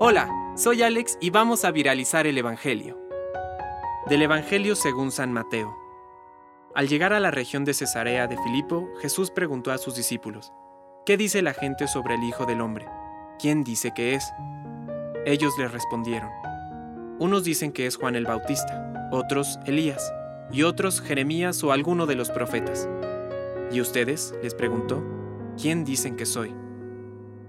[0.00, 2.98] Hola, soy Alex y vamos a viralizar el Evangelio.
[4.08, 5.74] Del Evangelio según San Mateo.
[6.74, 10.52] Al llegar a la región de Cesarea de Filipo, Jesús preguntó a sus discípulos,
[11.06, 12.86] ¿qué dice la gente sobre el Hijo del Hombre?
[13.38, 14.30] ¿Quién dice que es?
[15.24, 16.28] Ellos le respondieron,
[17.18, 20.12] unos dicen que es Juan el Bautista, otros Elías,
[20.52, 22.88] y otros Jeremías o alguno de los profetas.
[23.72, 24.34] ¿Y ustedes?
[24.42, 25.02] les preguntó,
[25.56, 26.54] ¿quién dicen que soy?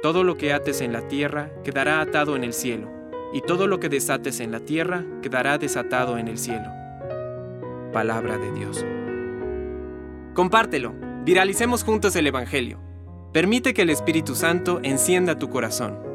[0.00, 2.88] Todo lo que ates en la tierra quedará atado en el cielo,
[3.32, 6.68] y todo lo que desates en la tierra quedará desatado en el cielo.
[7.92, 8.86] Palabra de Dios.
[10.34, 12.78] Compártelo, viralicemos juntos el Evangelio.
[13.32, 16.07] Permite que el Espíritu Santo encienda tu corazón.